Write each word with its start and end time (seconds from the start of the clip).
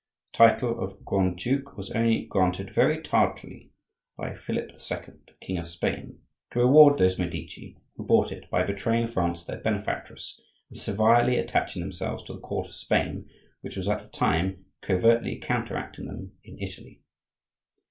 The 0.33 0.37
title 0.39 0.79
of 0.83 1.05
grand 1.05 1.37
duke 1.37 1.77
was 1.77 1.91
only 1.91 2.25
granted 2.25 2.73
very 2.73 3.03
tardily 3.03 3.69
by 4.17 4.33
Philip 4.33 4.71
the 4.71 4.79
Second, 4.79 5.29
king 5.41 5.59
of 5.59 5.67
Spain, 5.69 6.21
to 6.49 6.57
reward 6.57 6.97
those 6.97 7.19
Medici 7.19 7.77
who 7.95 8.03
bought 8.03 8.31
it 8.31 8.49
by 8.49 8.63
betraying 8.63 9.05
France 9.05 9.45
their 9.45 9.59
benefactress, 9.61 10.41
and 10.71 10.79
servilely 10.79 11.37
attaching 11.37 11.83
themselves 11.83 12.23
to 12.23 12.33
the 12.33 12.39
court 12.39 12.65
of 12.67 12.73
Spain, 12.73 13.29
which 13.61 13.75
was 13.77 13.87
at 13.87 13.97
the 13.97 13.99
very 14.05 14.09
time 14.11 14.65
covertly 14.81 15.37
counteracting 15.37 16.07
them 16.07 16.31
in 16.43 16.57
Italy. 16.59 17.03